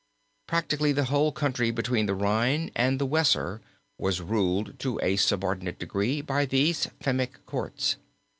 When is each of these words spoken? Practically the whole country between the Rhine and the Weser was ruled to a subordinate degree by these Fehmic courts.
Practically 0.47 0.91
the 0.93 1.03
whole 1.03 1.31
country 1.31 1.69
between 1.69 2.07
the 2.07 2.15
Rhine 2.15 2.71
and 2.75 2.97
the 2.97 3.05
Weser 3.05 3.61
was 3.99 4.19
ruled 4.19 4.79
to 4.79 4.99
a 5.03 5.15
subordinate 5.15 5.77
degree 5.77 6.21
by 6.21 6.47
these 6.47 6.87
Fehmic 6.99 7.45
courts. 7.45 7.97